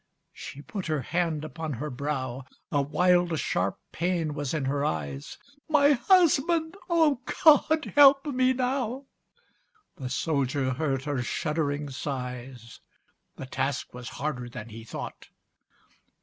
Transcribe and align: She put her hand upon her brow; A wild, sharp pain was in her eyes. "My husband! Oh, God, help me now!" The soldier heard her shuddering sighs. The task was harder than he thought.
She 0.33 0.63
put 0.63 0.87
her 0.87 1.03
hand 1.03 1.45
upon 1.45 1.73
her 1.73 1.91
brow; 1.91 2.45
A 2.71 2.81
wild, 2.81 3.37
sharp 3.39 3.77
pain 3.91 4.33
was 4.33 4.51
in 4.51 4.65
her 4.65 4.83
eyes. 4.83 5.37
"My 5.69 5.91
husband! 5.91 6.75
Oh, 6.89 7.21
God, 7.45 7.93
help 7.95 8.25
me 8.25 8.51
now!" 8.51 9.05
The 9.97 10.09
soldier 10.09 10.71
heard 10.71 11.03
her 11.03 11.21
shuddering 11.21 11.91
sighs. 11.91 12.79
The 13.35 13.45
task 13.45 13.93
was 13.93 14.09
harder 14.17 14.49
than 14.49 14.69
he 14.69 14.83
thought. 14.83 15.29